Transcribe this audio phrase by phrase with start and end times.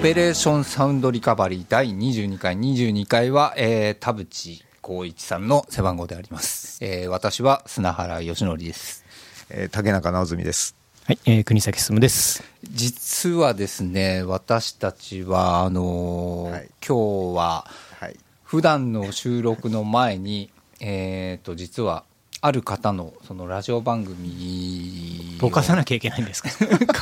[0.00, 9.04] ペレーションサウンドリカバリー第22回22回は、えー、田淵光一さんの背番号であります、えー、私は砂原義則です
[9.50, 10.76] えー竹中直純です。
[11.04, 12.44] はい、えー、国崎進です。
[12.70, 17.66] 実はですね私たちはあのーはい今日は
[17.98, 18.16] はい。
[18.44, 22.04] 普段の収録の前にえー、と実は
[22.40, 26.50] ある方のそのラジオ番組をぼかさなきゃいけないんですか？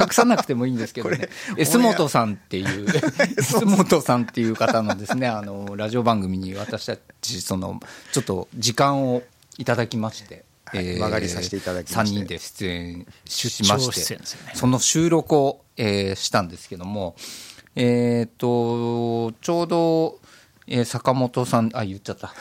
[0.05, 2.87] 隠さなくてもいいんですけどね、S 本さんっていう、
[3.39, 7.81] S 本さんっていう方のですね、あのラジオ番組に私たち、その
[8.13, 9.23] ちょっと時間を
[9.59, 12.17] いただきまして、はい間借りさせていただきまして。
[12.17, 14.21] 3人で出演しまして、ね。
[14.55, 17.15] その収録を、えーしたんですけども、
[17.75, 20.19] えっ、と、ちょうど、
[20.67, 22.35] えー坂本さん、あ、言っちゃった。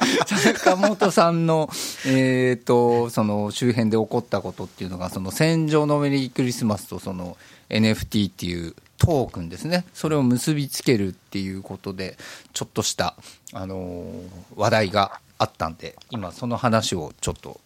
[0.26, 1.68] 坂本さんの、
[2.06, 7.36] えー、とその周辺で起こったことっていうのが、その戦場のメリークリスマスとその
[7.68, 12.18] NFT っていうトークンですね、それを結びつけるっていうことで、
[12.52, 13.14] ちょっとした、
[13.52, 14.10] あのー
[14.56, 17.60] 話題があったんで、今、その話をちょっと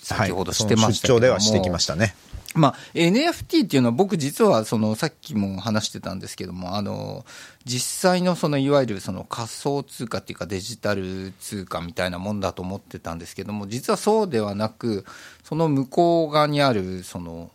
[0.00, 2.14] 先ほどしてましたけども、その出張ではしてきましたね。
[2.56, 7.24] まあ、NFT っていうのは僕実はそのさっきも話してたんですけどもあの
[7.64, 15.04] 実際のそのいわゆるその仮想通貨っていうかデジタル通貨みたいなもんだと思ってたんですけども実はそうではなく
[15.44, 17.50] その向こう側にあるその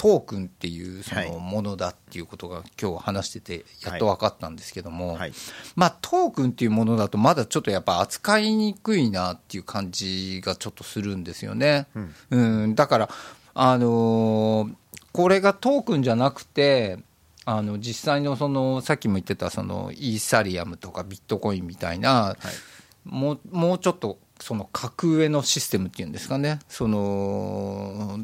[0.00, 5.32] トークンっていうそのものだっていうことが今日話しててやっと分かったんですけども、はい。
[5.76, 11.86] まあ、トークンっていうものだと、まだちょっとやっぱ扱いにくいなっていう感じがちょっとするんですよね。
[12.30, 13.10] うん、だから、
[13.54, 14.74] あのー
[15.12, 16.98] これがトークンじゃなくて、
[17.44, 22.36] あの実際のそのさっきも言ってたそのイーサリアムとかビットコインみたいな、
[23.04, 28.20] もうもうちょっとその格上のシステムっていうんですかね、その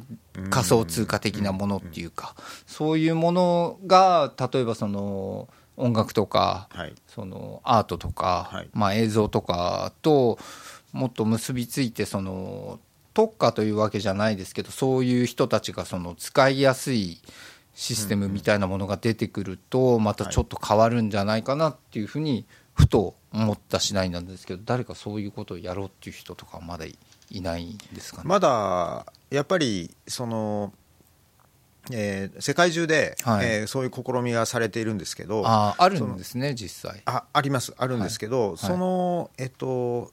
[0.51, 6.95] 仮想通貨的なものっていうか、そういうものが、例えばその音楽とか、はい。
[7.09, 8.69] そのアートとか、はい。
[8.73, 10.39] まあ、映像とかと
[10.93, 12.81] もっと結びついてその
[13.17, 17.19] 特化というわけじゃないですけどそういう人たちがその使いやすい
[17.75, 22.45] システムみたいなものが出てくるとまたちょっと変わるんじゃないかなっていうふうに
[22.75, 26.99] ふと思った次第なんですけど誰かそういうことをやろうっていう人とかはまだい
[27.31, 28.29] いないんですかね？
[28.29, 30.73] まだ、やっぱり、その、
[31.91, 33.47] えー世界中で、はい。
[33.47, 37.03] えーそういう試みがされているんですけど、あああるんですね実際。
[37.05, 38.59] ああります、あるんですけど、い。
[38.59, 40.13] その、えっと、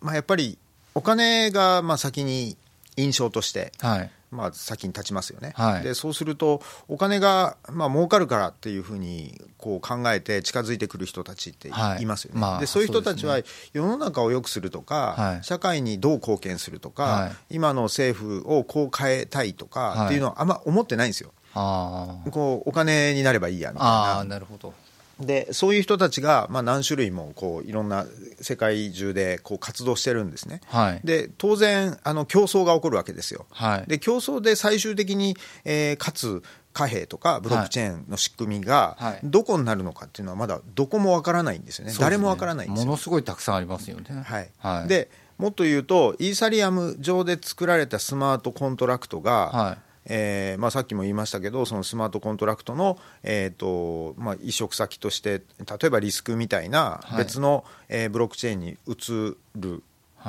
[0.00, 0.58] まあ、やっぱり、
[0.96, 2.56] お金が、まあ、先に
[2.96, 4.10] 印象として、はい。
[4.30, 5.82] まあ、先に立ちますよね、はい。
[5.82, 12.06] でそうすると、お金が、まあ儲かるからっていうふうにこう考えて近づいてくる人たちってい,、はい。
[12.06, 13.38] ますよね、まあでそういう人たちは
[13.72, 15.44] 世の中を良くするとか、はい。
[15.44, 17.56] 社会にどう貢献するとか、はい。
[17.56, 24.24] 今の政府をこう変えたいとはいかっていうのはあんま思ってないんですよ、こうお金になればいいやみたいな。
[24.24, 24.72] なるほど。
[25.20, 28.06] でそういう人たちが、まあ、何種類もこういろんな
[28.40, 30.60] 世界中でこう活動してるんですね。
[30.66, 33.46] はいで当然あの競争が起こるわけですよ。
[33.50, 36.42] はいで競争で最終的に、えーかつ
[36.74, 42.84] 貨幣とかブロックチェーンの仕組みがはいどこになるのかっていうのはまだどこもわからないんですよね、誰もわからないんですよ。
[42.84, 44.04] ものすごいたくさんありますよね。
[44.24, 57.18] はいはい、でもっと言うとイーサリアム上で作られたスマートコントラクトが、はいえーまあ、さっきも言いましたけどそのスマートコントラクトの、えーとまあ、移植先として例えば Lisk みたいなはい。
[57.18, 59.82] 別の、えーブロックチェーンに移る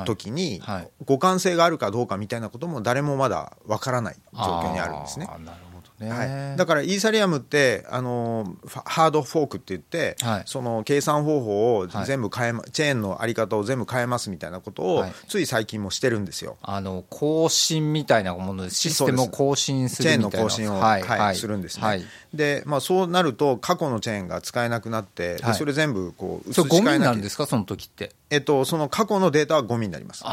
[0.05, 0.87] 時に、互
[1.17, 5.25] 換性があるかどうかみたいなことも誰もまだわからない状況にあるんですね。
[5.25, 5.66] なるほど
[5.99, 6.09] ね。
[6.09, 10.43] はい、だからイーサリアムってあのハードフォークって言って、はい。
[10.45, 12.05] その計算方法をはい。
[12.05, 15.13] 全部変えま、チェーンのあり方を全部変えますみたいなことを、はい。
[15.27, 16.57] つい最近もしてるんですよ。
[16.61, 21.35] あの更新みたいなものでシステムを更新すチェーンの更新を、はい。
[21.35, 21.85] するんですね。
[21.85, 22.03] はい。
[22.33, 25.55] で、まあ、そうなると過去のチェーンが使えなくなって、ではい。
[25.55, 27.45] それ全部こう移し替えなきゃなんですか？
[27.45, 28.11] その時って。
[28.29, 30.23] えっと、その過去のデータはゴミになります。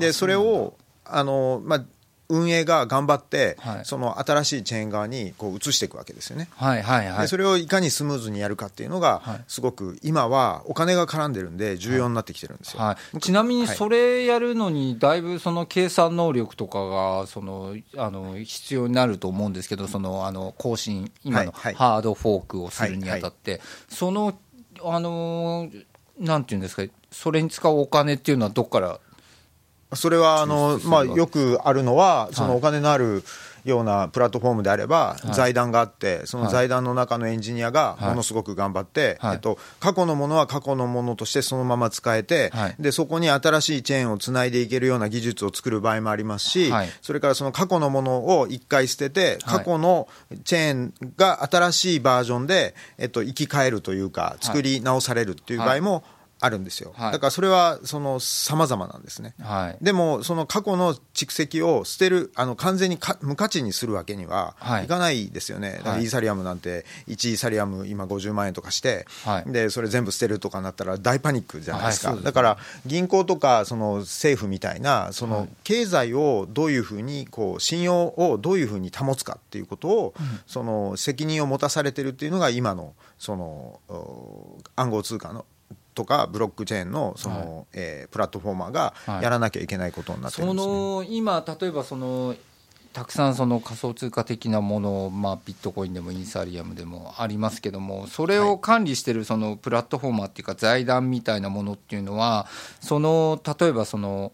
[0.00, 0.74] でそれを
[1.04, 1.84] あの、まあ、
[2.28, 3.84] 運営が頑張って、はい。
[3.84, 6.48] その新しいチェーン側にこう移していくわけですよね。
[6.56, 7.20] はいはいはい。
[7.22, 9.44] でそれをいかにスムーズにやるかっていうのが、はい。
[9.48, 12.82] すごく今はお金が絡んでるんで重要になってきてるんですよ。
[12.82, 24.38] はい、ちなみにそれやるのに、だいぶその計算能力とかがそのあの必要になると思うんですけど、そのあの更新、今のハードフォークをするにあたって、その、
[24.82, 25.70] あの
[26.18, 29.00] なんていうんですか、それに使うお金っていうのは、どこから、
[29.96, 33.22] それはあの、まあ、よくあるのはそのお金のある、
[33.64, 35.34] ようなプラットフォームであれば、はい。
[35.34, 39.34] 財団があって、その財団の中のエンジニアがものすごく頑張って、はい。
[39.34, 42.76] えっと、過去のものは過去のものとしてそのまま使えて、はい。
[42.78, 46.88] でそこに新しいチェーンをつないでいけるような技術を作る場合もありますし、はい。
[47.00, 49.58] それからその過去のものを一回捨てて、はい。
[49.58, 50.08] 過去の
[50.44, 56.04] チェーンが新しいバージョンで、えっと、生き返るというか、作り直されるっていう場合も
[56.44, 56.92] あるんですよ。
[56.94, 57.12] はい。
[57.12, 59.34] だからそれはその様々なんですね。
[59.40, 59.82] はい。
[59.82, 64.84] でも、その過去の蓄積を捨てる、あの完全にか無価値にするわけにははい。
[64.84, 69.50] いかないですよね、だからイーサリアムなんて、1イーサリアム、今50万円とかして、はい。
[69.50, 80.14] でそれ全部捨てるとかなったら大パニックじゃないですか、だから銀行とかその政府みたいな、その経済をどういうふうにこう、信用をどういうふうに保つかっていうことを、
[80.46, 85.46] その責任を持たされてるっていうのが、今のそのお暗号通貨の。
[85.94, 89.22] とかブロックチェーンのその、えープラットフォーマーがはい。
[89.22, 90.72] やらなきゃいけないことになってるそんですね。
[90.72, 92.34] の今、例えばその
[92.94, 102.46] たくさんその仮想通貨的なもの、まあ、ビットコインでもイーサリアムでもありますけども、それを管理してるそのプラットフォーマーっていうか、財団みたいなものっていうのは、
[102.80, 104.30] その例えばその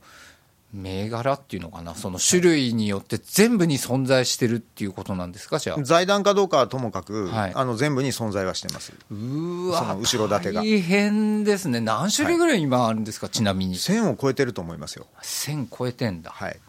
[0.72, 5.82] 銘柄っていうのかな、その種類によって全部に存在してるっていうことなんですか、じゃあ。
[5.82, 8.92] 財団かどうかはともかく、はいあの全部に存在はしてます。
[9.10, 13.74] うーわその後ろ盾が大変ですね、何種類ぐらい今あるんですか、ちなみに。
[13.76, 15.06] 1000を超えてると思いますよ。
[15.22, 16.30] 1000超えてんだ。
[16.30, 16.60] はい。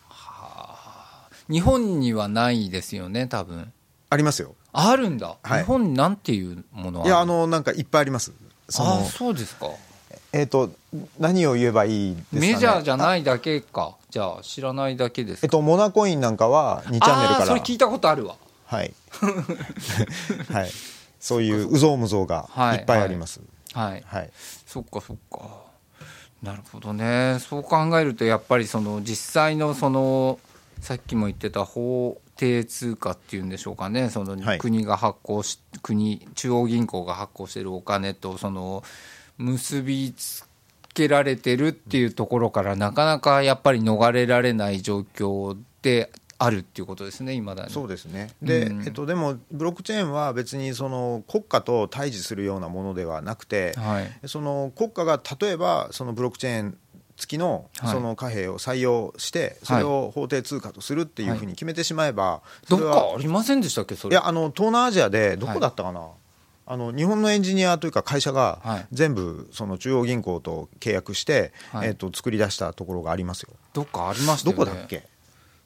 [1.50, 3.71] 日本にはないですよね、多分
[4.09, 4.56] ありますよ。
[4.74, 8.31] あるんだ、はい日本になんていうものはいや、あの、なんかいっぱいあります。
[8.69, 9.68] そのあそうですか、
[10.33, 10.71] えっ、と、
[11.19, 15.45] 何を言えばいいですか、ね、メジャーじゃないだけか、じゃあ、知らないだけですか？
[15.45, 17.45] えっと、モナコインなんかは2チャンネルから。
[17.47, 18.35] それ聞いたことあるわ。
[18.65, 18.93] はい。
[20.51, 20.71] はい。
[21.19, 23.41] そういううぞうむぞうがはいいっぱいあります。
[23.73, 24.29] はい、はい。
[24.65, 25.39] そっかそっか。
[26.41, 27.37] なるほどね。
[27.39, 30.39] そう考えると、やっぱりその実際のその、
[30.79, 38.83] さっきも言ってた法定通貨っていうんでしょうかね、そのはい国が発行し、国、中央銀行が発行しているお金と、その
[39.41, 40.45] 結びつ
[40.93, 47.71] けられてるっていうところから、なかなかやっぱり逃れられない状況であるっていうことですね、いまだに。
[47.71, 48.31] そうですね。
[48.41, 56.77] で、うんえっと、でも、ブロックチェーンは別にその国家と対峙するようなものではなくて、はいその国家が例えばそのブロックチェーン
[57.17, 64.13] 付きのはいその貨幣を採用して、それを法定通貨とするっていうふうに決めてしまえば、どっそれはかありませんでしたっけ、それ。
[64.13, 66.07] いやあの東南アジアでどこだったかな、
[66.71, 68.68] あの日本のエンジニアというか会社はい。
[68.68, 71.89] が全部その中央銀行と契約して、はい。
[71.89, 73.50] えっと作り出したところがありますよ。
[73.73, 74.56] どっかありましたど。
[74.56, 75.03] こだっけ？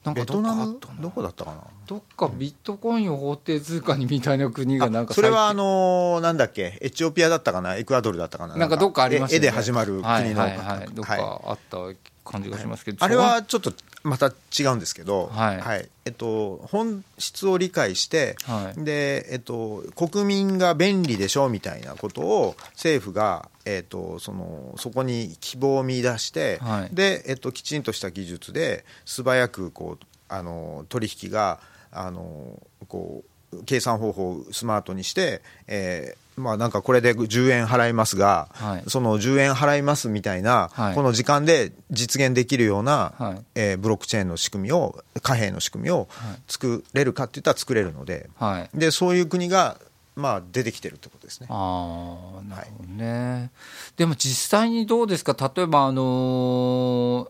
[0.04, 0.80] なんかベトナム？
[1.00, 1.58] どこだったかな？
[1.86, 6.80] どっかビットコインを法定通貨にみたいな国がなんかそれはあのなんだっけ？
[6.82, 7.76] エチオピアだったかな？
[7.76, 8.58] エクアドルだったかな？
[8.58, 9.48] なんかどっかありましたよね。
[9.48, 11.20] 絵で始まる国の、はいはいはい、どっはい。
[11.20, 11.78] かあった
[12.26, 13.72] 感じがしますけど、あれはちょっと
[14.04, 15.90] また違うんですけど、はい。
[16.06, 18.84] えっと、本質を理解して、はい。
[18.84, 26.96] でえっと、国民が便利でしょみたいなことを政府が、えっと、そのそこに希望を見出して、はい。
[26.96, 31.60] でえっと、きちんとした技術で素早くこうあの取引が
[31.92, 33.24] あのこ
[33.54, 38.84] う計算方法をスマートにして、えーまあ、なんかこれで10円払いますが、はい。
[38.90, 40.96] その10円払いますみたいな、はい。
[40.96, 43.44] この時間で実現できるような、はい。
[43.56, 46.08] えーブロックチェーンの仕組みを貨幣の仕組みを
[46.48, 48.70] 作れるかっていったら作れるのではい。
[48.78, 49.78] でそういう国が、
[50.16, 51.48] まあ、出てきてるってことですね。
[51.50, 53.52] ああなるほどね、
[53.98, 55.36] でも実際にどうですか？
[55.56, 57.30] 例えばあのー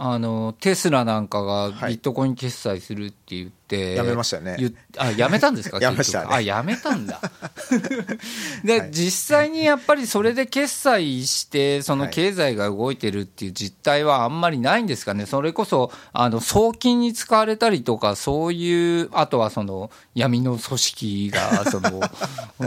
[0.00, 1.92] あのテスラなんかがはい。
[1.92, 4.56] ビットコイン決済するって言って、やめましたよね。
[4.96, 5.78] あやめたんですか？
[5.82, 6.26] やめましたね。
[6.30, 7.20] あやめたんだ。
[8.64, 8.90] で、はい。
[8.90, 12.12] 実際にやっぱりそれで決済してそのはい。
[12.12, 15.26] 経済が動いてるっていう実態はあんまりないんですかね？
[15.26, 22.00] それこそあの送金に使われたりとかそういうあとはその闇の組織が その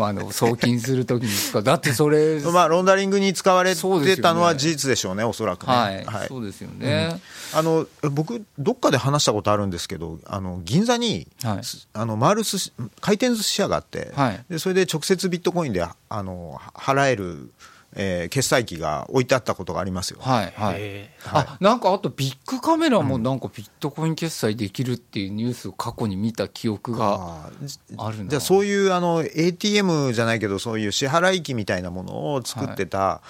[0.05, 1.63] あの送金するときに使う。
[1.63, 3.81] だってそれまあ、ロンダリングに使われて
[4.21, 6.03] たのは事実でしょうね、おそらくね。
[6.05, 7.19] はい、そうですよね、
[7.53, 11.63] あの僕、どっかで話したことあるんですけど、あの銀座に、はい。
[11.63, 14.45] すあの回る寿司回転寿司屋があって、はい。
[14.49, 17.51] で、それで直接ビットコインであの払える、
[17.95, 20.19] えー決済機が置いてあったことがありますよ。
[20.21, 20.75] はいはい。
[20.77, 27.49] へあなんかあとビッグカメラもなんかビットコイン決済できるっていうニュースを過去に見た記憶が
[27.97, 28.29] あるな。
[28.29, 33.21] じゃあそういうあの ATM じゃないけどそういう支払い機みたいなものを作ってた、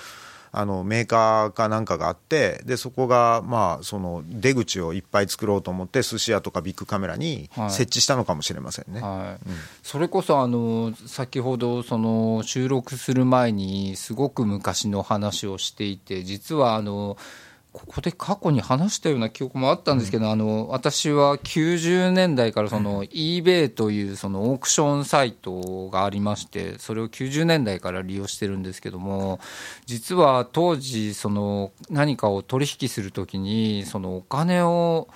[0.54, 7.72] あのメーカーかなんかがあってでそこがまあその出口をいっぱい作ろうと思って寿司屋とかビッグカメラにはい。
[7.72, 9.02] 設置したのかもしれませんね。
[9.02, 9.50] はい。
[9.82, 17.18] それこそあの先ほどその収録する前にすごく昔の話をしていて実はあの
[17.74, 29.40] ここで過去に話したような記憶もあったんですけど、あの私は90年代からその eBay というそのオークションサイトがありましてそれを90年代から利用してるんですけども
[29.86, 35.08] 実は当時その何かを取引するときにそのお金を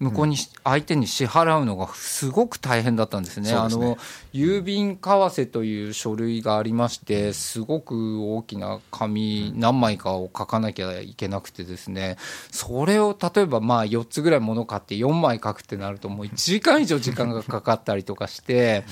[0.00, 3.52] 向こうに相手に支払うのがすごく大変だったんですね。
[3.52, 3.96] あの
[4.32, 12.16] 郵便為替という書類がありまして、すごく大きな紙何枚かを書かなきゃいけなくてですね、
[12.50, 18.84] それを例えばまあ4つぐらい物買って4枚書くってなるともう1時間以上時間がかかったりとかして。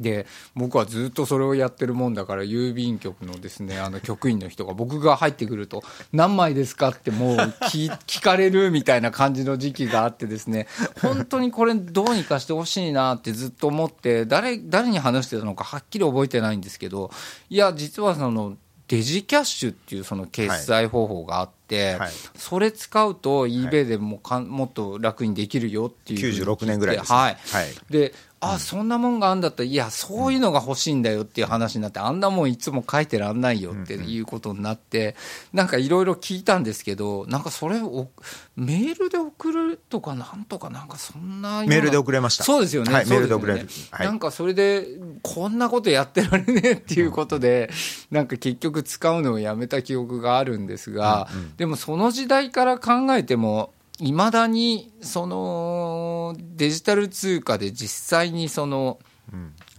[0.00, 10.66] で僕はずっとそれをやってるもんだから郵便局のですねあの局員の人が僕が入ってくると「何枚ですか?」ってもう聞 聞かれるみたいな感じの時期があってですね
[11.00, 17.10] 本当にこれどうにかしてほしいなってずっと思って誰誰に話してたのかはっきり覚えてないんですけど
[17.48, 18.56] いや実はその
[18.88, 27.18] デジキャッシュっていうその決済方法があって、はいそれ使うと eBay でもかんもっと楽にできるよっていうふうに聞いて96年ぐらいですね。
[27.18, 27.34] はい。
[27.34, 27.74] はい。
[27.90, 35.16] であ、そんなもんがあんだったらいやそういうのが欲しいんだよっていう話になってあんなもんいつも書いてらんないよっていうことになって
[35.52, 38.10] なんかいろいろ聞いたんですけどなんかそれを
[38.56, 42.44] メールで送るとかなんとかなんかそんなメールで送れました。
[42.44, 43.68] そうですよね、はいメールで送れる。
[43.90, 44.06] はい。
[44.06, 44.86] なんかそれで
[45.22, 47.70] こんなことやってられねえっていうことで、
[48.10, 58.98] なんか結局使うのをやめた記憶があるんですが、でもその時代から考えてもいまだにそのデジタル通貨で実際にその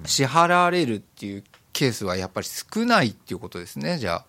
[0.05, 1.43] 支払われるっていう
[1.73, 4.25] ケースはやっぱり少ないっていうことですねじゃあ。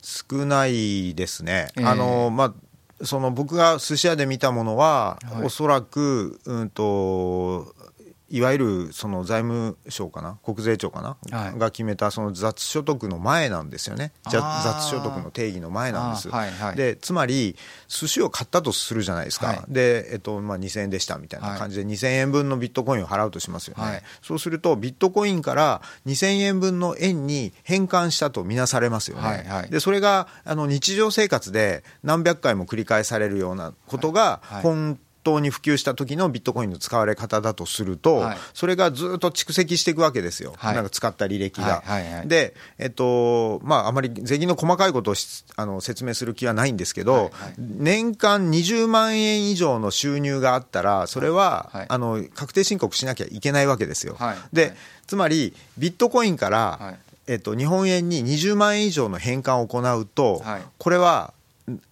[0.00, 1.68] 少ないですね。
[1.76, 2.54] ええあのまあ
[3.04, 7.74] その僕が寿司屋で見たものは、はいおそらくうんと
[8.30, 10.38] いわゆるその財務省かな？
[10.44, 11.58] 国税庁かな、はい。
[11.58, 14.12] が決めたその雑所得の前なんですよね。
[14.24, 14.42] 雑
[14.84, 16.76] 所得の定義の前なんです、はいはい。
[16.76, 17.56] でつまり
[17.88, 19.64] 寿司を買ったとするじゃないですか、はい。
[19.68, 24.02] で、えっとまあ、2000円でしたみたいな感じで、2000円分のビットコインを払うとしますよね、はい。
[24.22, 29.70] そうするとビットコインから2000円分の円に変換したとみなされますよね、はいはい。
[29.70, 34.62] でそれがあの日常生活で何百回も繰り返されるようなことがはいはい。
[34.64, 38.38] 本当に普及した時のビットコインの使われ方だとすると、はい。
[38.54, 40.74] それがずっと蓄積していくわけですよ、はい。
[40.74, 41.82] なんか使った履歴が。
[41.84, 42.02] はい。
[42.04, 42.14] はい。
[42.14, 42.28] はい。
[42.28, 47.22] で、えっとまあ、あまり税金の細かいことをしあの説明する気はないんですけど、はい。
[47.24, 47.54] はい。
[47.58, 51.86] 年間20万円以上の収入があったら、それは、はい。
[51.88, 54.16] あの確定申告しなきゃいけないわけですよ。
[54.18, 54.36] はい。
[54.52, 54.76] で、はい。
[55.06, 56.98] つまり、ビットコインから、はい。
[57.28, 60.62] えっと、日本円に20万円以上の返還を行うと、はい。
[60.78, 61.34] これは、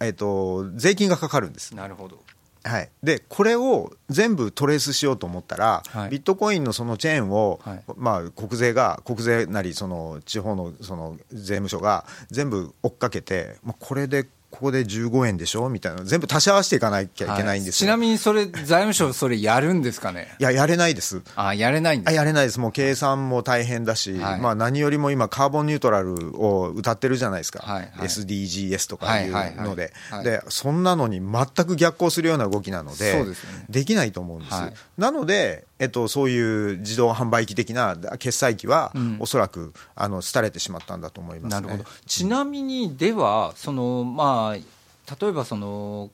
[0.01, 1.75] えっと、税金がかかるんです。
[1.75, 2.19] なるほど
[2.67, 6.11] はい、でこれを全部トレースしようと思ったら、はい。
[6.11, 7.85] ビットコインのそのチェーンを、はい。
[7.97, 15.69] まあ、国税が国税なりその地方のその税務署が全部追っかけて、まあ、これでここで15円でしょ？
[15.69, 15.99] みたいな。
[15.99, 17.87] の全部足し合わせていかなきゃいけないんですよ。
[17.87, 20.35] ちなみにそれ財務省それやるんですかね？
[20.39, 21.23] いややれないです。
[21.35, 24.41] あやれないんであすやれないです、もう計算も大変だし、はい。
[24.41, 28.09] まあ、何よりも今、カーボンニュートラルを歌ってるじゃないですか、はいはい。
[28.09, 33.37] SDGs とかいうはいはいはいのではい、でそんなのに全く逆行するような動きなので、でね。
[33.69, 34.55] できないと思うんです。
[34.55, 34.75] はい。
[34.97, 39.17] なので、えっと、そういう自動販売機的な決済機は、ん。
[39.21, 41.91] おそらくあの廃れてしまったんだと思います、ね、なるほど。
[42.07, 46.11] ちなみにではそのまあ例えばその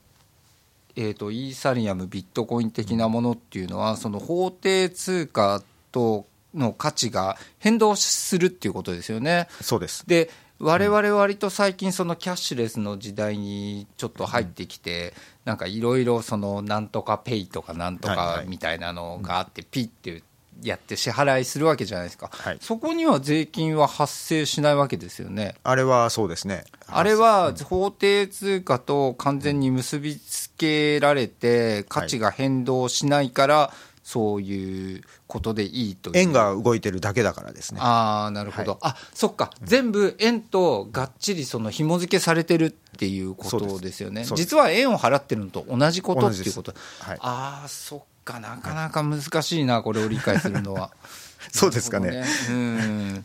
[0.94, 9.48] えー、とイーサリアムビットコイン的なものっていうのはその法定通貨との価値が変動するっていうことですよね。
[9.60, 10.06] そうです。
[10.06, 15.12] で我々割と最近そのキャッシュレスの時代にちょっと入ってきて、
[15.44, 18.44] なんかいろいろそのなんとかペイとかなんとはいはい。
[18.44, 20.22] かみたいなのがあってピッて
[20.62, 22.58] やって支払いするわけじゃないですか、はい。
[22.60, 25.56] そこには税金は発生しないわけですよね。
[25.64, 26.64] あれはそうですね。
[26.86, 33.72] あれは法定通貨と完全に結びつけられて価値が変動しないから
[34.02, 36.16] そういうことでいいという。
[36.16, 37.80] 円が動いてるだけだからですね。
[37.82, 39.50] ああなるほど、あそっか。
[39.62, 44.24] 全部円とがっちりその紐付けされてるっていうことですよね。
[44.34, 47.18] 実は円を払ってるのと同じことっていうこと、はい。
[47.20, 48.40] ああそっか。
[48.40, 50.90] なかなか難しいなこれを理解するのは。
[51.52, 52.10] そうですかね。
[52.10, 53.24] なるほどうん。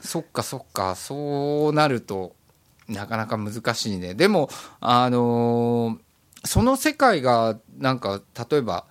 [0.00, 0.94] そっかそっか。
[0.94, 2.34] そうなると
[2.88, 4.14] なかなか難しいね。
[4.14, 4.48] でも
[4.80, 6.04] あのー
[6.46, 8.84] その世界がなんか例えば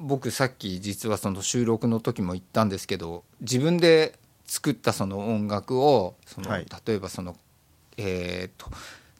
[0.00, 6.66] 僕さっき実はその収録の時も言ったんですけど自分で作ったその音楽をその、はい。
[6.86, 7.36] 例えばその
[7.96, 8.66] えっ、と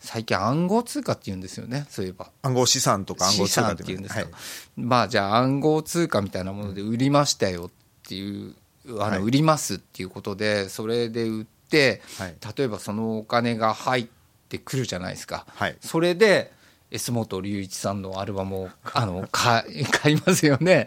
[0.00, 2.30] 最近暗号通貨っていうんですよねそういえば。
[2.42, 4.30] 暗号資産とか暗号資通貨産っていうんですか、はい
[4.76, 7.70] まあじゃあ暗号通貨みたいなもので売りましたよっ
[8.08, 8.54] ていう、
[8.88, 9.18] あはい。
[9.18, 12.34] の売りますっていうことでそれで売って、はい。
[12.56, 14.06] 例えばそのお金が入っ
[14.48, 15.76] てくるじゃないですか、はい。
[15.80, 16.50] それで
[16.90, 20.86] S 本龍一さんのアルバムをあの 買買いますよね。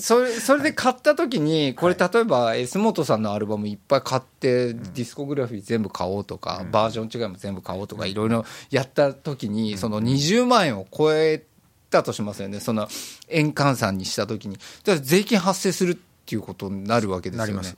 [0.00, 11.44] それそれで買った時にこれ例えば S 本さんのアルバムいっぱい買ってディスコグラフィー全部買おうとかバージョン違いも全部買おうとかいろいろやった時にその20万円を超え
[11.90, 12.60] たとしますよね。
[12.60, 12.88] その
[13.28, 14.58] 円換算にした時に。
[15.02, 15.96] 税金発生するっ
[16.26, 17.74] ていうことになるわけですよね。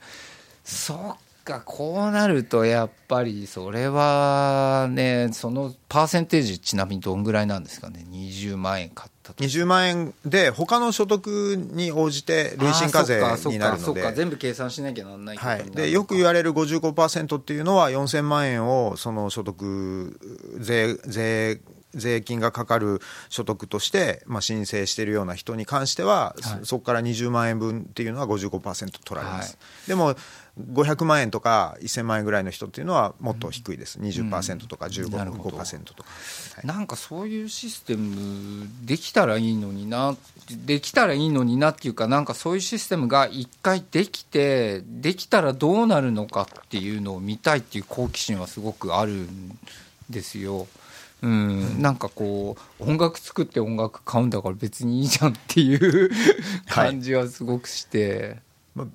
[0.63, 13.15] そっかこうなるとやっぱりそれはねそのパーセンテージちなみにどんぐらいなんですかね？20万円買ったと20万円で他の所得に応じて累進課税
[13.47, 14.13] になるので。
[14.13, 20.19] 全部計算しなきゃならないはい、でよく言われる55%っていうのは4000万円をその所得
[20.59, 21.59] 税税
[21.93, 30.15] 税金がかかる所得として、まあ、申請しているような人に関しては、はい、そこから20万円分っていうのは55%取られます、はい、でも
[30.59, 36.03] 500万円とか1000万円ぐらいの人っていうのはもっと低いです、20%とか15%とか、
[36.55, 40.15] はい、なんかそういうシステムできたらいいのにな
[40.65, 49.57] できたらいいのになっていうかなんかそういうシステムが一回できてできたらどうなるのかっていうのを見たいっていう好奇心はすごくあるん
[50.09, 50.67] ですよ。
[51.23, 56.11] うん、なんかこう音楽作って音楽買うんだから別にいいじゃんっていう
[56.67, 58.41] 感じはすごくして、はい、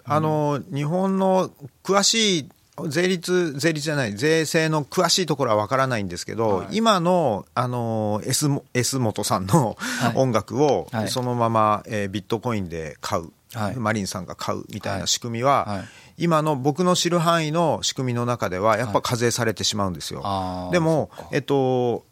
[0.05, 1.51] あの日本の
[1.85, 2.49] 詳しい
[2.87, 9.77] 税率、税率じゃない、税制の詳しいところは分からないんですけど、はい、今の、あの、S, S 元さんの
[10.15, 15.85] 音楽をそのまま、えー、ビットコインで買う、はい、マリンさんが買うみたいな仕組みは、はい。
[16.21, 20.71] 今の僕の知る範囲の仕組みの中では、やっぱ課税されてしまうんですよ。
[20.73, 22.05] でも、えっと、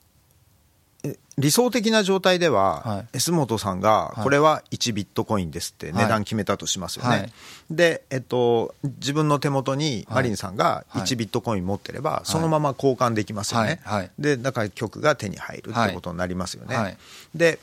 [1.38, 7.10] 理想的な状態では、はい、S 本さんが、これは1ビットコインですって値段決めたとしますよね。
[7.10, 7.32] はい、
[7.70, 13.80] で、えっと、自分の手元にマリンさんが1ビットコイン持ってれば、そのまま交換できますよね。
[14.18, 16.96] で、だから曲が手に入るってことになりますよね。
[17.34, 17.58] で、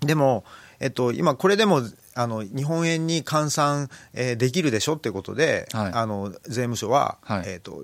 [0.00, 0.44] でも、
[0.80, 1.82] えっと、今これでも
[2.14, 7.82] あの日本円に換算、えー、できるでしょっていうことで、あの税務署は、えっと、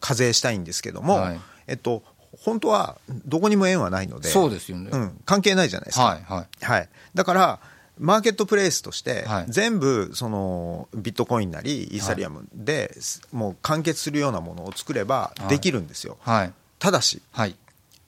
[0.00, 1.26] 課税したいんですけども、
[1.66, 2.02] えっと、
[2.40, 6.04] 本当はどこにも縁はないので、そうですよね、うん、関係ないじゃないですか。
[6.04, 6.64] はいはい。
[6.64, 7.60] はい、だから
[7.98, 12.96] マーケットプレイスとして、全部そのビットコインなりイーサリアムで、
[13.32, 16.16] もう完結するようなものを作ればできるんですよ。
[16.20, 17.56] はい、ただし、はい。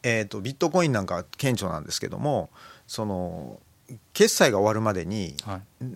[0.02, 2.48] えーと、ビットコインなんか顕著なんですけども
[2.86, 3.60] その
[4.14, 5.34] 決済が終わるまでに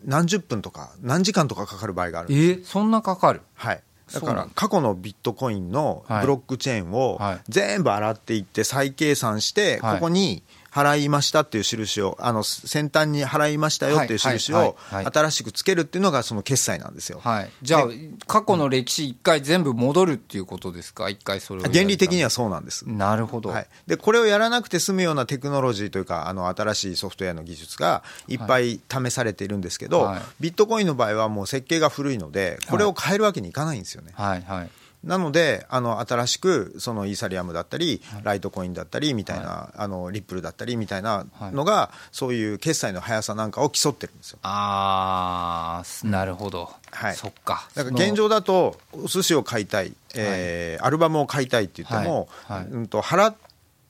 [0.05, 3.41] 何十分とか何時間とかかかる場合があるんです、えー、そんなかかる？
[3.55, 10.43] はいだから過去のビットコインのブロックチェーンを全部洗っていって再計算してここに
[10.75, 17.21] 払いましたっていう印を、あの先端に払いましたよっていう印を新しくつけるっていうのがその決済なんですよ。
[17.23, 17.85] はい、じゃあ、
[18.27, 22.89] 過去の歴史一回全部戻るっていうことですか、一回それを原理的にはそうなんです。
[22.89, 34.13] なるほど、はい、で、これをやらなくて済むようなテクノロジーというか、あの新しいソフトウェアの技術がいっぱい試されているんですけど、はい、ビットコインの場合はもう設計が古いので、これを変えるわけにいかないんですよね。
[34.17, 34.71] はい、はい
[35.05, 44.39] なのであの新しくそのイーサリアムだったり、ライトコインだったりみたいな、はい、あのリップルだったりみたいなのが、そういう決済の速さなんかを競ってるんですよ。
[44.43, 47.69] ああなるほど、はい、そっか。
[47.75, 52.65] だから現状だとお寿司を買いたい、えー、はい、アルバムを買いたいって言っても、はい。
[52.65, 53.37] うん、と払っ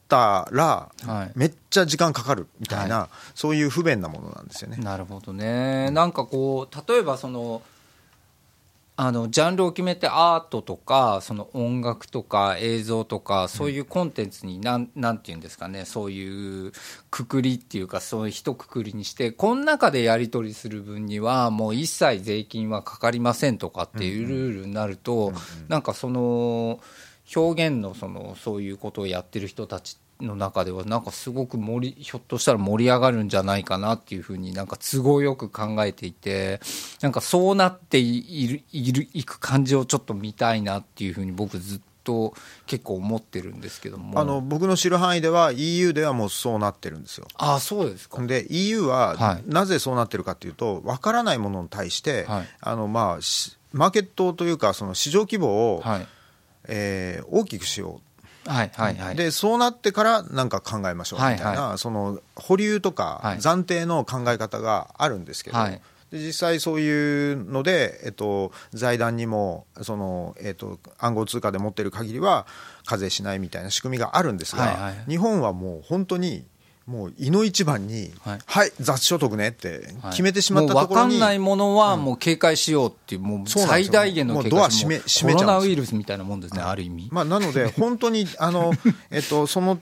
[0.09, 0.91] たら、
[1.35, 4.77] めっちゃ時間かかるみたいな、そういう不便なものなんですよね。
[4.79, 5.91] なるほどね。
[5.91, 7.63] なんかこう例えばその
[8.97, 15.85] あのジャンルを決めてアートとかその音楽とか映像とかそういうコンテンツになんなんていうんですかね。
[15.85, 16.73] そういう
[17.11, 25.33] くくりっていうかそういう一括りにしてこの中でやり取りする分にはもう一切税金はかかりませんとかっていうルールになると
[25.67, 26.79] なんかその
[27.35, 36.61] 表現のそのそういうことをやってる人たちの中ではなんかすごく盛りひょっとしたら盛り上がるんじゃないかなっていうふうになんか都合よく考えていて
[37.01, 42.35] なんかそうなっているいるいく感じをちょっと見たいなっていうふうに僕ずっと
[42.67, 44.21] 結構思ってるんですけども。
[44.21, 47.27] あの僕の知る範囲では EU ではもうそうなってるんですよ。
[47.37, 48.25] あそうですか。
[48.27, 53.21] で EU はなぜそうなってるかっていうと分からないものに対して、はい、あのまあ
[53.73, 56.07] マーケットというかその市場規模を、はい、
[56.69, 58.14] えー、大きくしよう
[58.47, 61.59] はいはいはい、でそうなってから何か考えましょうみたいな、はい。
[61.71, 65.81] はい、その保留とか暫定の考え方があるんですけど、はい、
[66.11, 72.47] で実際そういうので、えっと、財団にもその、えっと、暗号通貨で持ってる限りは
[72.85, 76.47] 課税しないみたいな仕組みがあるんですが、はいはい、日本はもう本当に
[76.87, 87.09] もう、いの一番に、はい、はい、雑所得ねって決めてしまったところに、はい、分かんないものはもう警戒しようっていう、もう最大限の警戒ドア閉め閉めコロナウイルスみたいなもんですね、はい、ある意味。
[87.11, 88.73] まあ、なので、 本当に、あの、
[89.11, 89.81] えっと、その、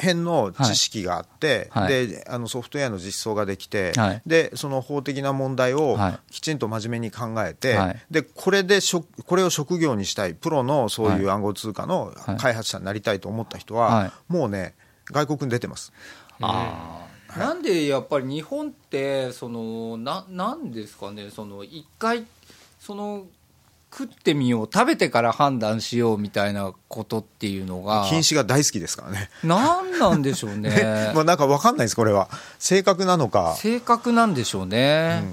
[0.00, 1.92] 辺の知識があって、はい。
[1.92, 2.06] はい。
[2.06, 4.22] であのソフトウェアの実装ができて、はい。
[4.26, 6.18] でその法的な問題をはい。
[6.30, 8.02] きちんと真面目に考えて、はい。
[8.08, 12.36] でこれでしょこれを職業にしたいプロのそういう暗号通貨のはい。
[12.36, 14.12] 開発者になりたいと思った人は、はい。
[14.28, 14.74] もうね
[15.06, 15.92] 外国に出てます。
[16.40, 17.38] あー。
[17.38, 22.24] なんでやっぱり日本ってそのななんですかねその一回
[22.80, 23.26] その
[23.90, 28.06] 食ってみよう食べてから判断しようみたいなことっていうのが。
[28.08, 29.30] 禁止が大好きですからね。
[29.42, 31.12] なんなんでしょうね。
[31.14, 32.28] まあなんか分かんないですこれは。
[32.58, 35.24] 正確なのか、性格なんでしょうね、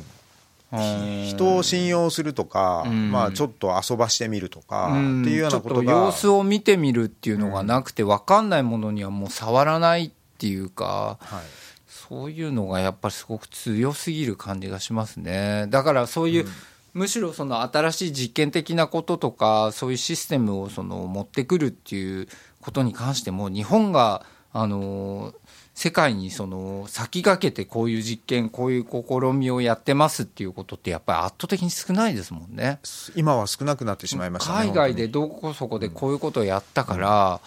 [0.72, 1.26] うん。
[1.28, 3.12] 人を信用するとか、うん。
[3.12, 5.22] まあ、ちょっと遊ばしてみるとか、うん。
[5.22, 11.76] っていうようなことちょっとが様子を見てみるっていうのがなくて分かんないものにはもう触らないっていうかはい
[12.08, 15.66] そういうのがやっぱりすごく強すぎる感じがしますね。
[15.70, 16.46] だからそういう、
[16.94, 22.28] むしろその新しい実験的なこととかそういうシステムをその持ってくるっていう
[22.62, 25.34] ことに関しても日本があの
[25.74, 32.80] 世界にその先駆けてこういう実験こういう試みをやってますっていうことってやっぱり圧倒的に少ないですもんね。
[33.16, 37.42] 今は少なくなってしまいましたね海外でどこそこでこういうことをやったから、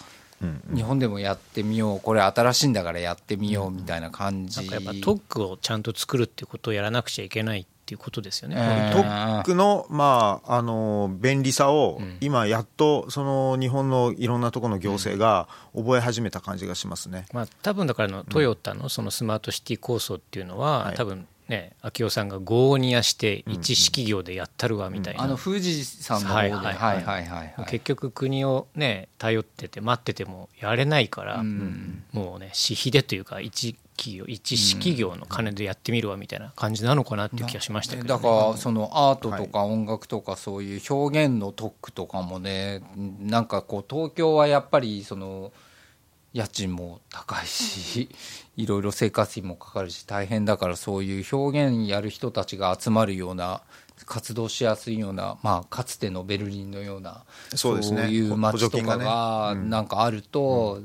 [0.75, 8.57] 日本でもやってみようこれ新しいんだからやってみようみたいな感じ、なんかやっぱ特区をちゃんと作るっていうことをやらなくちゃいけないっていうことですよね。
[8.59, 17.27] えー特区の,、まあ、あの便利さを、今やっとその日本のいろんなところの行政が覚え始めた感じがしますね。
[17.33, 20.97] まあ、多分だからあのトヨタのそのスマートシティ構想っていうのは、はい。
[20.97, 26.77] 多分ね昭夫さんが業にやして一式業でやったるわみたいな、あの富士山の方で、ははいい。
[26.77, 27.53] はいはいはいはい。
[27.57, 32.05] はい結局国をね頼ってて待っててもやれないから、うん。
[32.13, 42.83] もうね私費でというか一企業一式業の金でやってみるわみたいな感じなのかなっていう気がしましたけど、ね、だからそのアートとか音楽とかそういう表現の特区とかもね
[43.21, 45.53] なんかこう東京はやっぱりその
[46.33, 48.09] 家賃も高いし
[48.57, 53.63] いろいろ生活費もかかるし大変だからそういう表現やる人たちが集まるような
[54.07, 58.09] 活動しやすいような、まあ、かつてのベルリンのようなそうですね。
[58.09, 59.71] いう街とかがうん。
[59.71, 60.81] なんかあると、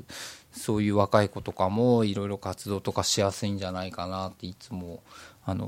[0.51, 5.03] そういう若い子とかもいろいろ活動とかしやすいんじゃないかなっていつも
[5.45, 5.65] あの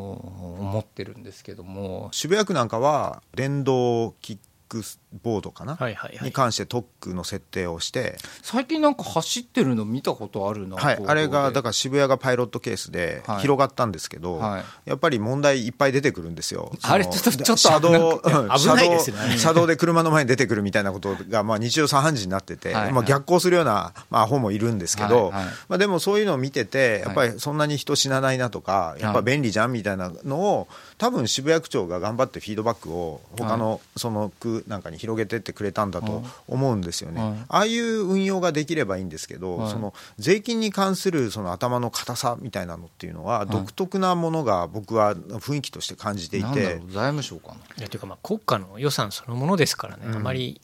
[0.59, 2.09] 思ってるんですけども。
[2.11, 4.81] 渋谷区なんかは電動キック
[5.23, 6.25] ボードかな、はいはいはい。
[6.25, 13.41] に関して特区の設定をして、最近なんか走ってるの見たことあるな、はい、あれがだかから渋谷がパイロットケースではい。
[13.41, 14.89] 広がったんですけど、はい。
[14.89, 16.71] やっぱり問題いっぱい出てくるんですよ。
[16.83, 19.37] あれちょっとちょっと車道危ないですよね。
[19.37, 22.93] 車道車道で車の前に出てくるみたいなことがまあ日常茶飯事になってて、はいはい。
[22.93, 25.45] まあ、逆行するような、まあ、アホもいるんですけど、はいはい。
[25.69, 37.21] まあ、でもそういうのを見ててやっぱりそんなに人死なないなとかやっぱ便利じゃんみたいなのを多分渋谷区長が頑張ってフィードバックを他のその区なんかに広げてってくれたんだと思うんですよね。
[37.21, 37.33] はい。
[37.47, 39.71] ああいう運用ができればいいんですけど、はい。
[39.71, 47.55] その税金に関するその頭の硬さみたいなのっていうのは独特なものが僕は雰囲気として感じていなんだろてう財務省かな。
[47.77, 50.15] いやというかまあ国家の予算そのものですからね、うん。
[50.15, 50.61] あまり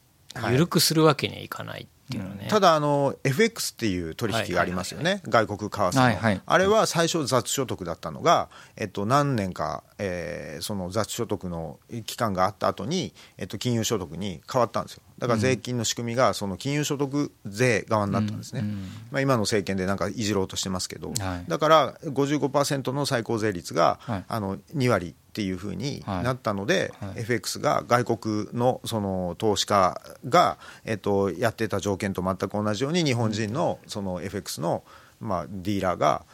[0.51, 6.41] 緩くするわけにはいかないっていうのはね、ただあの FX っていう取引がありますよね、外国為替の、はいはい。
[6.45, 15.02] あれは最初雑所得だったのが、えっと、何年か、えーその雑所得の期間があった後に、えっと、金融所得に変わったんですよ。
[15.17, 18.63] だから税金の仕組みがその金融所得税側になったんですね、
[19.12, 21.45] まあ、今の政権でなんかいじろうとしてますけど、はい。
[21.47, 24.26] だから55%の最高税率が、はい。
[24.28, 26.24] あの2割っていうふうにはい。
[26.24, 27.22] なったので、はい。
[27.22, 34.84] FX が外国のその投資家が、えっと、やってた条件と全く同じように日本人のその FX の、
[35.22, 36.26] まあ、ディーラーが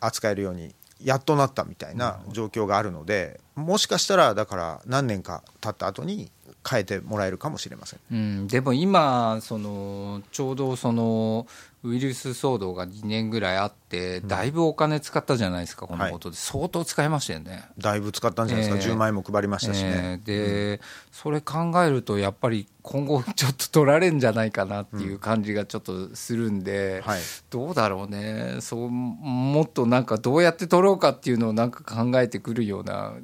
[0.00, 6.30] 扱えるようにやっとなったみたいな状況があるのでもしかしたらだから何年か経った後に
[6.68, 8.00] 変えてもらえるかもしれません。
[8.10, 11.46] うん、でも今そのちょうどその
[11.84, 16.36] ウイルス騒動が2年ぐらいあってだいぶお金使ったじゃないですか、このことで。
[16.36, 17.64] 相当使いましたよね。
[17.76, 18.94] だいぶ使ったんじゃないですか、ええ。
[18.94, 19.92] 10万円も配りましたしね。
[19.92, 27.20] えーで、それ考えるとやっぱり今後ちょっと取られるんじゃないかなっていう感じがちょっとするんで、はい。
[27.50, 28.58] どうだろうね。
[28.60, 33.14] そうもっとなんかどうやって取ろうかっていうのをなんか考えてくるような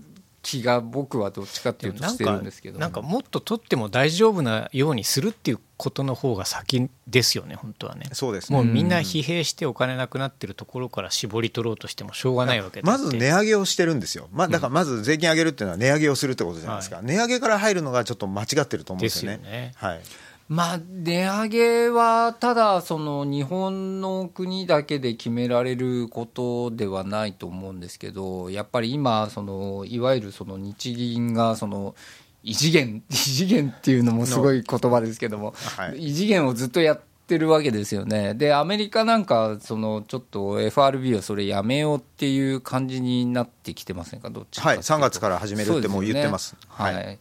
[0.42, 2.78] 気が僕はどっちかっていうとしてるんですけど。
[2.78, 8.08] なんかもっと取っても大丈夫なようにするっていうことの方が先ですよね本当はね。
[8.12, 8.56] そうですね。
[8.56, 19.38] もうみんな疲弊してお金なくなってるところから絞り取ろうとしてもしょうがないわけでまず値上げをしてるんですよ、まあ、だからまず税金上げるっていうのは値上げをするってことじゃないですか、は値上げから入るのがちょっと間違ってると思うんですよね。
[19.38, 19.72] ですよね。
[19.76, 20.00] はい
[20.48, 31.94] まあ、値上げはただその日本の国だけで決められることではないと思うんですけどやっぱり今そのいわゆるその日銀がその
[32.42, 36.08] 異次元 異次元っていうのもすごい言葉ですけども、はい。
[36.08, 38.32] 異次元をずっとやっってるわけですよね。
[38.32, 46.56] で、アメリカなんか、そのちょっと FRB はそれやめようっていう感じになってきてませんか、どっちかはい、3月から始めるってもう言ってます。
[46.68, 47.18] はい、はい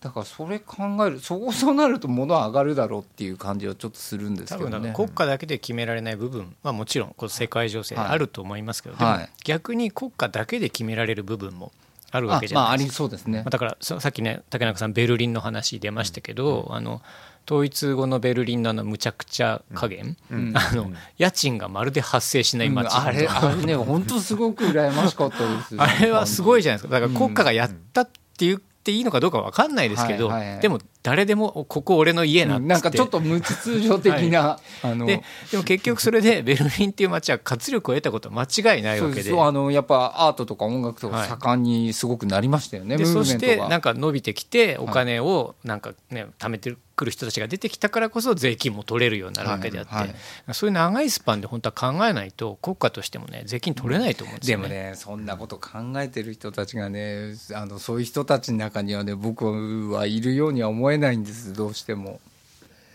[0.00, 4.94] だからそれ考える、そうそうなると物は上がるだろうっていう感じはちょっとするんですけどね。
[4.96, 11.70] 国家だけで決められない部分はもちろんこの世界情勢あると思いますけど、はい、でも逆に国家だけで決められる部分も
[12.10, 12.60] あるわけじゃないですか。
[12.60, 13.44] あ、まあ、ありそうですね。
[13.48, 17.02] だからさっきね竹中さんベルリンの話出ましたけど、うん、あの
[17.46, 27.00] 統一後のベルリンのあのむちゃくちゃ加減、うん、 あの家賃がまるで発生しない街、うん、あれあれね本当すごく羨ましかったです、 あれはすごいじゃないですか。
[27.00, 30.50] だから国家がやったっていうっていいのかどうか分かんないですけど、はいはい。
[30.52, 35.04] はい、でも誰でもここ俺の家なんなんかちょっと無秩序的な、 はい、あの。
[35.04, 39.30] ででも結局それで ベルリンっていう街は活力を得たことは間違いないわけで。
[39.30, 50.08] そうあのやっぱアートとか音楽とか盛んにすごくなりましたよね、はい、そしてなんか伸びてきてお金をなんかね貯めてくる人たちが出てきたからこそ税金も取れるようになるわけであって、はい。
[50.08, 50.14] は
[50.52, 62.20] い、そういう長いスパンで本当は考えないと国家としてもね税金取れないと思うんですよ、ね、でもねそんなこと考えてる人たちがねあのそういう人たちの中にはね僕はいるようには思えないんですどうしても。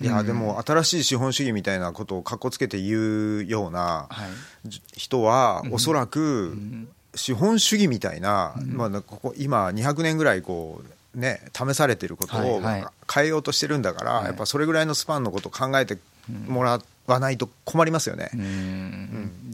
[0.01, 4.09] いやでも新しい資本主義みたいなことをかっこつけて言うような
[4.93, 6.57] 人はおそらく
[7.15, 15.97] 資本主義みたいな、まあ、ここ今200年ぐらいこうね試されてることを変えようとしてるんだから、やっぱそれぐらいのスパンのことを考えて
[16.47, 18.29] もらわないと困りますよね。
[18.33, 18.41] うん。
[18.41, 18.43] う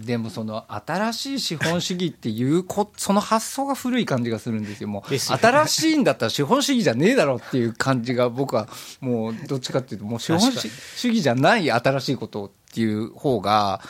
[0.02, 4.88] ん、でもその新しい資本主義っていうこ その発想が古い感じがするんですよ。
[4.88, 8.68] もう新しいんだったら資本主義じゃねえだろっていう感じが僕は
[9.00, 13.82] もうどっちかっていうともう資本主義じゃない新しいことっていう方が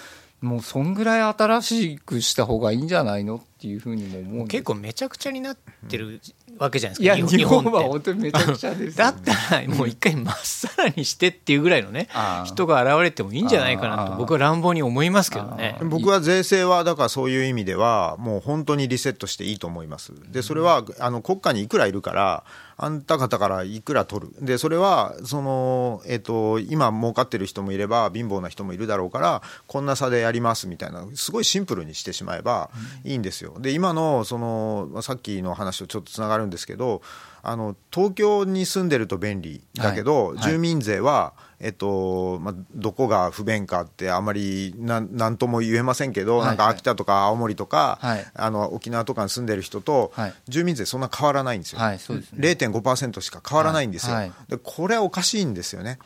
[0.41, 5.57] もうそんぐらい新しくした方がいいんじゃないのっていうふうにも思う結構めちゃくちゃになっ
[5.87, 6.19] てる
[6.61, 12.07] わけじゃないですか、いや日本は本当にめちゃくちゃです、ね、だったらもう一回まっさらにしてっていうぐらいのね
[12.45, 15.77] 人が現れてもいいんじゃないかなと僕は乱暴に思いますけどね。
[15.81, 20.13] 僕は税制はだからそういう意味ではもう本当にリセットしていいと思います。
[20.31, 22.43] でそれはあの国家にいくらいるから
[22.77, 24.45] あんた方からいくら取る？
[24.45, 31.05] でそれはその、えーと、今儲かってる人もいれば貧乏な人もいるだろうからこんな差でやりますみたいな。
[31.15, 32.69] すごいシンプルにしてしまえば
[33.03, 33.55] いいんですよ。
[33.59, 37.01] で今のそのさっきの話とちょっとつながるんですけど
[37.43, 40.37] あの東京に住んでると便利だけど、はい。
[40.37, 55.99] はい、住民税はえっとまあ、どこが不便かってあまりなんなんとも言えませんけど、はいはい、なんか秋田とか青森とか、はい、あの沖縄とかに住んでる人と、はい、住民税そんな変わらないんですよ、はいそうですね、0.5%しか変わらないんですよ、はい、でこれはおかしいんですよね。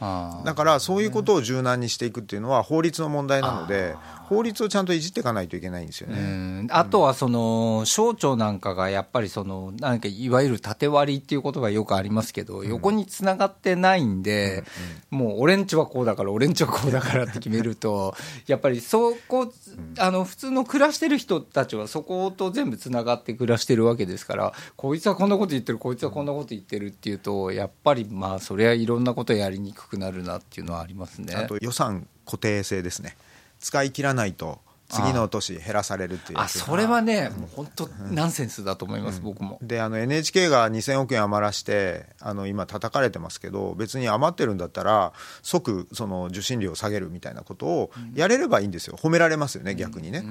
[0.44, 3.96] だからそういうことを柔軟にしていくっていうのは法律の問題なので
[4.28, 6.68] 法律をちゃんといじっていかないといけないんですよね。
[6.72, 14.64] あとはその省庁なんかがやっぱりそのなんかいわゆる縦割りっていうことがよくありますけど、横につながってないんで、
[15.12, 18.16] うんうん、もう俺んちはこうだから俺んちはこうだからって決めると
[18.48, 19.54] やっぱりそこ
[20.00, 31.36] あの普通の暮らしてる人たちはそこと全部つながって暮らしてるわけですからこいつはこんなこと言ってるこいつはこんなこと言ってるっていうとやっぱりまあそれはいろんなことやりにくくなるなっていうのはありますね。
[31.36, 33.16] あと予算固定性ですね
[33.60, 39.58] 使い切らないと次の年減らされるっていうあそれはね、もう本当ナンセンスだと思います、うん、僕も。
[39.62, 48.98] であの NHK が2000億円余らしてあの今叩かれてますけど別に余ってるんだったら即その受信料を下げるみたいなことをやれればいいんですよ。
[48.98, 50.24] 褒められますよね逆にね、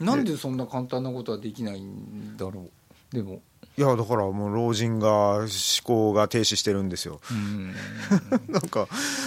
[0.00, 2.68] なんでそんな簡単なことはできないんだろ
[3.12, 3.14] う。
[3.14, 3.42] でも。
[3.76, 5.48] いやだからもう老人が思
[5.82, 7.20] 考が停止してるんですよ、
[8.48, 8.86] なんか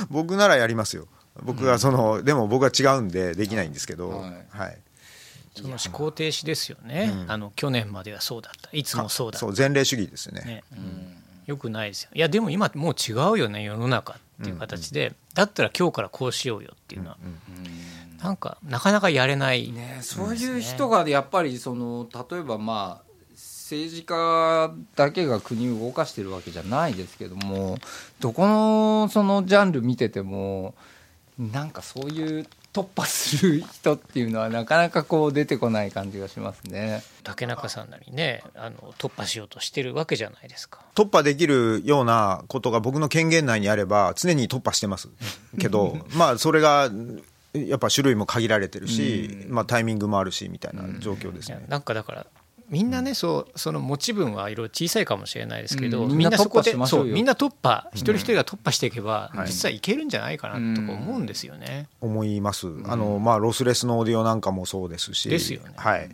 [0.09, 1.07] 僕ならやりますよ
[1.43, 4.77] 僕はその、でも僕は違うんでできないんですけど、はい、はい、
[5.55, 8.69] その思考停止ですよね、うん、あの去年まではそうだった。
[8.71, 9.39] いつもそうだった。
[9.39, 10.41] そう前例主義ですね。
[10.41, 12.09] ね、うん、よくないですよ。
[12.13, 17.59] いやでも今もう違うよね世の中っていう形で、うんうん、だったら今日からこうしようよっていうのは、うんう
[18.15, 27.77] ん、なんかなかなかやれない、ね、そういう人がやっぱりその例えばまあ政治家だけが国を動かしてるわけじゃないですけども
[28.21, 30.73] どこのそのジャンル見てても
[31.39, 37.03] なんかそういう突破する人っていうのはなかなかこう出てこない感じがしますね。
[37.23, 40.79] 竹中さんなりねあの突破しようとしてるわけじゃないですか。
[40.95, 45.09] 突破できるようなことが僕の権限内にあれば常に突破してます。
[45.59, 46.89] けどまあそれが
[47.53, 51.65] やっぱ種類も限られてるし、まあ、タイミングもあるしみたいな状況ですね。
[51.67, 52.27] なんかだから
[52.69, 61.87] みんなね、そうその持ち分はいろいろ小さいかもしれないですけど、みんなそこでそうみんな突破一人一人が突破していけば、実はいけるんじゃないかなとか思うんですよね。
[62.01, 62.67] 思います。
[62.85, 65.29] あのまあロスレスのオーディオなんかもそうですし。
[65.29, 65.73] ですよね。
[65.77, 66.09] はい。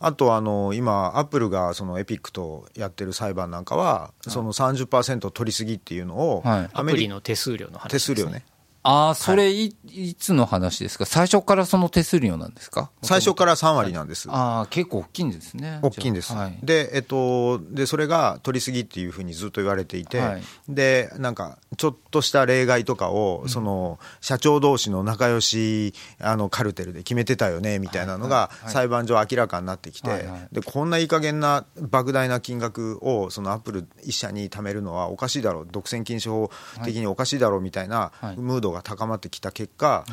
[0.00, 8.44] あとあの今アップルがそのエピックとやってる裁判なんかはその30%取りすぎっていうのを、アプリの手数料の話、手数料ね
[8.82, 11.04] ああ、それい、いつの話ですか？
[11.04, 12.90] 最初からその手数料なんですか？
[13.02, 14.30] 最初から3割なんです。
[14.30, 15.80] ああ、結構大きいんですね。
[15.82, 20.42] 大きいんです、はい、で,、えっと、でそれが取りすぎっていうふうにずっと言われていて、はい。
[20.68, 30.48] でなんかちょっとした例外とかを、その社長同士の仲良しあのカルテルで決めてたよねみたいなのが裁判上明らかになってきて、はいはい。
[30.52, 36.50] でこんないい加減な莫大な金額をそのアップル一社に貯めるのはおかしいだろう独占禁止法
[36.84, 38.36] 的におかしいだろうみたいなはい。
[38.36, 40.04] ムードが高まってきた結果、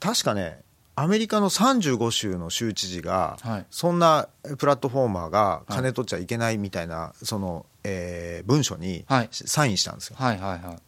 [0.00, 0.60] 確かね
[0.94, 10.16] アメリカの35州の州知事が、はいそんなプラットフォーマーが金取っちゃいけないみたいな、その、えー文書にはいサインしたんですよ。
[10.18, 10.78] はいはいはい。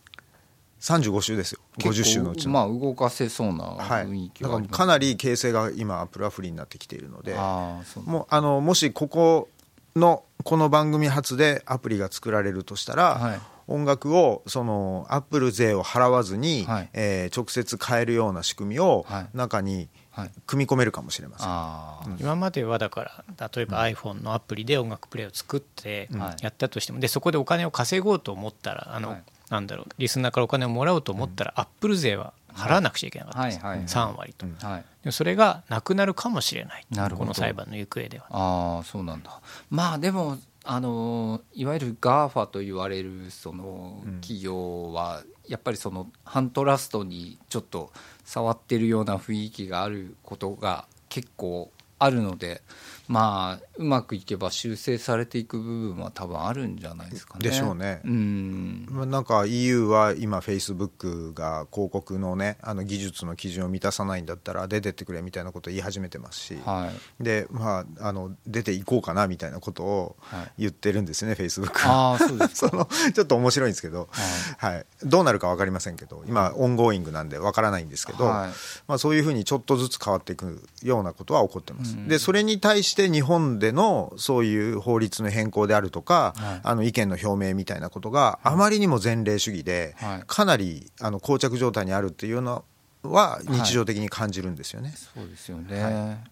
[0.81, 1.61] 35州ですよ。
[1.79, 2.53] 50州のうちの。
[2.53, 4.31] まあ、動かせそうなはい雰囲。
[4.35, 9.49] 気だはありますからかなり形勢が今アップルは不利になってきているので、ああ、そうもうあのもしここ
[9.95, 16.89] のこの番組初でアプリが作られるとしたら、はい音楽をそのアップル税を払わずに、はい。
[16.93, 19.27] えー直接買えるような仕組みをはい。
[19.33, 20.31] 中にはい。
[20.47, 21.49] 組み込めるかもしれません。
[21.49, 26.43] ああ、今まではだから例えば iPhone のアプリで音楽プレイを作ってはい。
[26.43, 29.23] やったとしてもでそこでお金を稼ごうと思ったらあの、はい。
[29.51, 33.79] なんだろうリスナーからお金をもらおうと思ったら、アップル税は払わなくちゃいけなかったんです、はい。
[33.79, 33.87] はい。
[33.87, 35.13] 3割と、はい。
[35.13, 36.87] それがなくなるかもしれない。
[36.91, 37.27] なるほど。
[37.27, 38.27] この裁判の行方では。
[38.31, 39.41] ああそうなんだ。
[39.71, 47.93] まあでもあのいわゆる GAFA と言われるその企業はやっぱりそのハントラストにちょっと
[48.25, 52.63] 触ってるような雰囲気があることが結構あるので
[53.11, 57.41] まあうまくいけば修正されていく部分は多分あるんじゃないですかね。
[57.41, 58.01] でしょうね。
[58.05, 58.87] うん。
[58.89, 67.25] まあなんか EU は今、フェイスブックが広告の,、ね、あの技術の基準を満たさないんだったら出てってくれみたいなことを言い始めてますし、はい。
[67.25, 70.53] でまあ、あの出ていこうかなみたいなことをはい。
[70.59, 72.13] 言ってるんですね、フェイスブックは。
[72.13, 72.69] ああそうですか。
[72.71, 74.87] そのちょっと面白いんですけど、はい。
[75.03, 78.51] どうなるか分かりませんけど今、 ongoing なんで分からないんですけど、はい。
[78.87, 81.97] まあ、そういうふうにちょっとずつ変わっていくようなことは起こってます。
[82.07, 86.61] でそれに対して日本でのそういう法律の変更であるとか、はい。
[86.63, 90.23] あの意見の表明みたいなことがあまりにも前例主義で、はい。
[90.27, 92.65] かなりあの膠着状態にあるっていうの
[93.03, 94.93] は日常的に感じるんですよね。
[95.15, 96.23] そうですよね、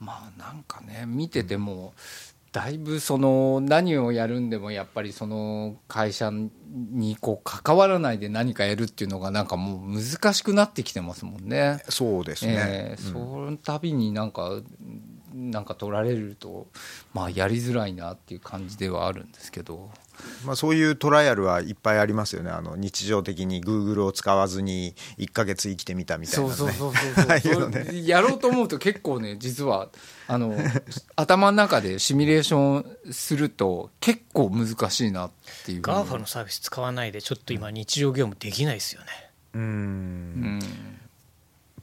[0.00, 1.94] まあなんかね見てても、
[2.52, 11.82] だいぶその何をやるんでもやっぱりその会社にこう関わらないで何かやるっていうのがなんかもう難しくなってきてますもんね。
[11.88, 14.60] そうですね、えーその度になんか
[15.34, 16.66] なんか取られると
[17.14, 19.90] まあやりづらいなっていう感じではあるんですけど。
[20.44, 22.50] まあ、そういうトライアルはいっぱいありますよね。
[22.50, 26.54] あの日常的に Google を使わずに1か月生きてみたみたいなね。
[26.54, 27.88] そうそうそうそう ね。
[27.90, 29.88] うやろうと思うと結構ね実は
[30.28, 30.56] あの
[31.16, 35.30] 頭の中でシミュレーションすると結構難しいなっ
[35.64, 35.82] ていう。
[35.82, 39.06] GAFA のサービス使わないでちょっと今日常業務できないですよね。
[39.54, 40.60] ううんん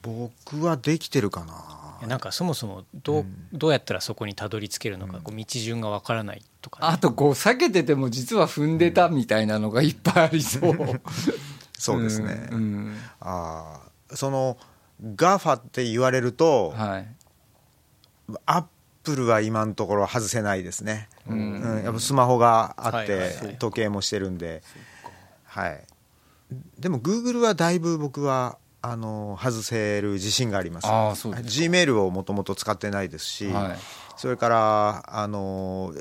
[0.02, 2.06] 僕はできてるかな。
[2.06, 11.00] なんかそもそもどう,、どうやったらそこにたどり着けるのか、こう道順がわからないとかね、あとこう避けてても実は踏んでたみたいなのがいっぱいありそう。
[11.76, 12.58] そうですね、うん。
[12.58, 12.60] う
[12.90, 12.96] ん。
[13.20, 14.56] ああその
[15.02, 17.06] GAFA って言われると、はい。
[18.46, 18.64] アッ
[19.02, 21.80] プルは今のところ外せないですね、ううん。
[21.80, 24.62] んやっぱスマホがあって、時計もしてるんで、
[25.44, 25.84] はい、
[26.78, 30.86] でも Google はだいぶ僕はあの外せる自信があります。
[30.86, 33.78] ああそうです G メールをもともと使ってないですし、はい。
[34.16, 35.92] それからあの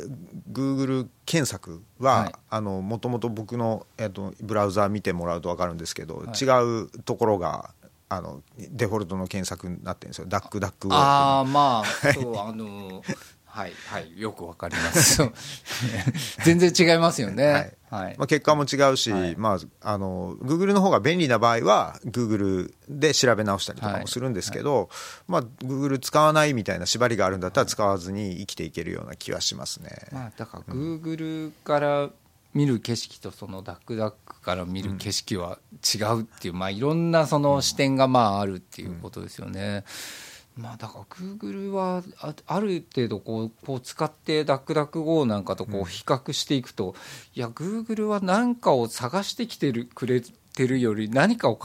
[0.51, 2.35] Google 検索はい。
[2.49, 6.27] はもともと僕の、えっと、ブラウザー見てもらうと分かるんですけど、はい。
[6.31, 7.73] 違うところが
[8.07, 10.25] あのデフォルトの検索になってるんですよ。
[10.27, 13.03] ダックダックウォークああまあそうあの
[13.49, 15.21] はいはい よくわかります。
[16.45, 17.77] 全然違いますよね。
[17.89, 19.35] はい、まあ、結果も違うし、はい。
[19.35, 24.89] まあ、あの Google の方が便利な場合は Google で調べ直したりとかはいもするんですけど、
[25.27, 29.89] まあ、Google 使わないみたいな縛りがあるんだったら使わずに生きていけるような気はしますね。
[30.11, 32.09] まあだから Google から
[32.53, 39.83] 見る景色とそのダックダックから見る景色は違うっていう、まあいろんなその視点がまああるっていうことですよね。
[40.59, 46.95] まあだから Google はあある程度こうこう使ってダックダック GO なんかとこう比較していくと、
[47.33, 50.21] いや Google は何かを探してきてるくれ
[50.53, 51.57] てるより何かを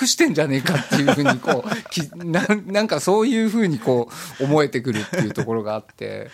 [0.00, 6.30] 隠してんじゃねえかっていうふうにこう きななんかそういうふうにこう思えてくるっていうところがあって、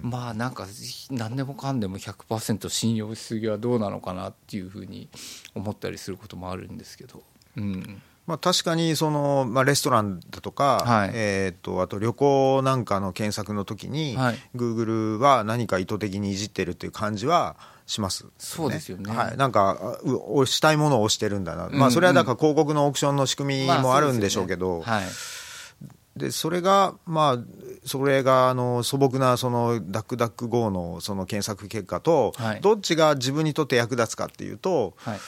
[0.00, 0.66] まあなんか
[1.10, 5.10] 何でもかんでも100%信用しすぎはどうなのかなっていうふうに
[5.54, 7.22] 思ったりすることもあるんですけど。
[7.56, 11.10] うんまあ、確かにその、まあ、レストランだとか、はい。
[11.14, 14.38] えー、とあと旅行なんかの検索の時に、はい。
[14.54, 17.56] Google は何か意図的にいじってるっていう感じは
[17.86, 19.10] します、そうですよね。
[19.10, 21.92] はい、なんかあう押したいものを押してるんだな、まあ、うん。
[21.92, 25.00] それはだから広告のオークションの仕組みもあるんでしょうけど、まあ
[26.14, 27.38] でそれが、まあ、
[27.86, 32.60] それがあの素朴なそのダックダック GO のその検索結果と、はい。
[32.60, 35.20] どっちが自分にとって役立つかっていうと、はい、はい。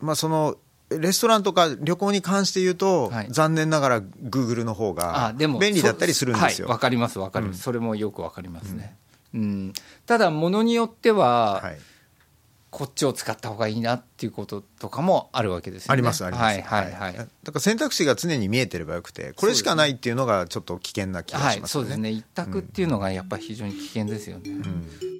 [0.00, 0.56] まあ、その
[0.90, 3.28] レストランとか旅行に関して言うと、はい。
[3.30, 6.66] 残念ながら Google の方があでも便利だったりするんですよ。
[6.66, 8.96] はいわかりますわかります、それもよくわかりますね、
[9.34, 9.72] うん。
[10.06, 11.78] ただものによっては、はい。
[12.70, 15.92] こっちを使った方がいいなっていうこととかもあるわけですよね。
[15.92, 21.88] ありますあります、はいはいはい、だから選択肢が常に見えてればよくてこれしかないっていうのがちょっと危険な気がはい、しますよね。
[21.88, 22.10] そうですね。
[22.10, 25.19] 一択っていうのがやっぱり非常に危険ですよね、うん